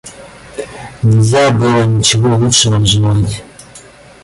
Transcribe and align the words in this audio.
Нельзя 1.03 1.51
было 1.51 1.83
ничего 1.85 2.35
лучшего 2.35 2.83
желать. 2.83 3.43